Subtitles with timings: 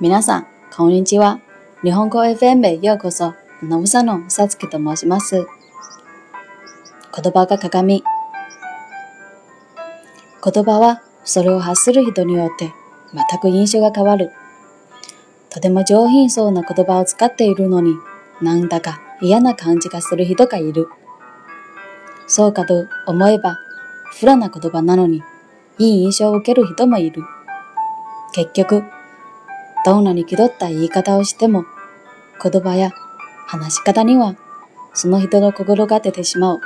[0.00, 1.40] 皆さん、こんにちは。
[1.82, 3.26] 日本語 FM へようこそ。
[3.26, 5.46] アナウンサーのさつきと申します。
[7.16, 8.02] 言葉が鏡。
[10.44, 12.72] 言葉はそれを発する人によって
[13.14, 14.30] 全く印象が変わる。
[15.48, 17.94] とても上品そうな言葉を使っているのに、
[18.40, 20.88] なんだか嫌な感じがする人がいる。
[22.26, 23.58] そうかと思えば、
[24.18, 25.22] フラな言葉なのに、
[25.78, 27.22] いい印象を受ける人もいる。
[28.32, 28.82] 結局、
[29.84, 31.64] どんなに気取った言い方をしても、
[32.42, 32.90] 言葉や
[33.46, 34.36] 話し方には
[34.94, 36.60] その人の心が出てしまう。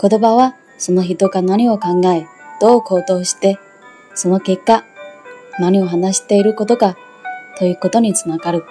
[0.00, 2.26] 言葉はその人が何を考え、
[2.60, 3.58] どう行動して、
[4.14, 4.84] その結果、
[5.60, 6.96] 何を話していることか
[7.58, 8.64] ということにつながる。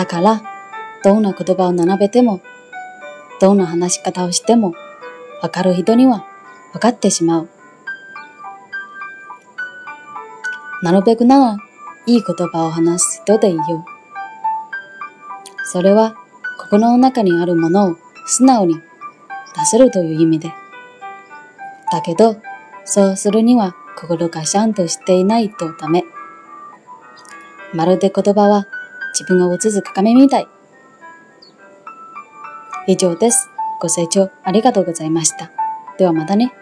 [0.00, 0.40] だから、
[1.04, 2.40] どんな言葉を並べても、
[3.38, 4.72] どんな話し方をしても、
[5.42, 6.24] わかる人には
[6.72, 7.50] わかってしまう。
[10.82, 11.56] なるべくなら、
[12.06, 13.84] いい言葉を話す人でいよう。
[15.66, 16.14] それは、
[16.58, 18.80] 心の中にあるものを素直に出
[19.66, 20.50] せるという意味で。
[21.92, 22.36] だけど、
[22.86, 26.04] そうするには心がちゃんとしていないとダメ。
[27.74, 28.66] まるで言葉は
[29.12, 30.48] 自分を映す鏡みたい。
[32.86, 33.48] 以上です。
[33.80, 35.50] ご清聴ありがとうございました。
[35.98, 36.52] ではまたね。